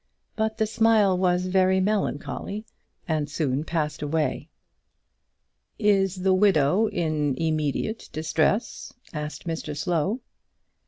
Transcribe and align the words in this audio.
But 0.35 0.57
the 0.57 0.65
smile 0.65 1.15
was 1.15 1.45
very 1.45 1.79
melancholy, 1.79 2.65
and 3.07 3.29
soon 3.29 3.63
passed 3.63 4.01
away. 4.01 4.49
"Is 5.77 6.23
the 6.23 6.33
widow 6.33 6.87
in 6.87 7.35
immediate 7.35 8.09
distress?" 8.11 8.93
asked 9.13 9.45
Mr 9.45 9.77
Slow. 9.77 10.21